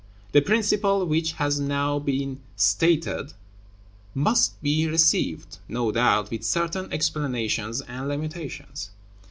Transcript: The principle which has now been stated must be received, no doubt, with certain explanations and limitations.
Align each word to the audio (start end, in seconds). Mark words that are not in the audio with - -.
The 0.31 0.41
principle 0.41 1.05
which 1.05 1.33
has 1.33 1.59
now 1.59 1.99
been 1.99 2.41
stated 2.55 3.33
must 4.15 4.59
be 4.63 4.87
received, 4.87 5.59
no 5.69 5.91
doubt, 5.91 6.31
with 6.31 6.43
certain 6.43 6.91
explanations 6.91 7.81
and 7.81 8.07
limitations. 8.07 8.89